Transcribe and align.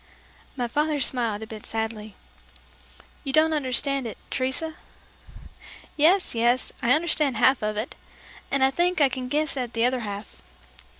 '"My 0.57 0.67
father 0.67 0.99
smiled 0.99 1.43
a 1.43 1.45
bit 1.45 1.63
sadly. 1.63 2.15
"You 3.23 3.31
don't 3.31 3.53
understand 3.53 4.07
it, 4.07 4.17
Teresa?" 4.31 4.73
"Yes, 5.95 6.33
yes; 6.33 6.71
I 6.81 6.93
understand 6.93 7.37
half 7.37 7.61
of 7.61 7.77
it, 7.77 7.93
and 8.49 8.63
I 8.63 8.71
think 8.71 8.99
I 8.99 9.09
can 9.09 9.27
guess 9.27 9.55
at 9.55 9.73
the 9.73 9.85
other 9.85 9.99
half." 9.99 10.41